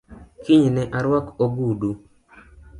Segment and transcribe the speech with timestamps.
[0.43, 1.91] Kiny ne aruak ogudu